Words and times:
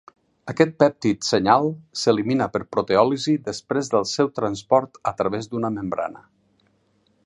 Aquest 0.51 0.71
pèptid 0.83 1.27
senyal 1.27 1.69
s'elimina 2.03 2.47
per 2.55 2.63
proteòlisi 2.77 3.37
després 3.51 3.93
del 3.95 4.09
seu 4.15 4.35
transport 4.41 5.01
a 5.13 5.17
través 5.21 5.53
d'una 5.53 5.75
membrana. 5.81 6.29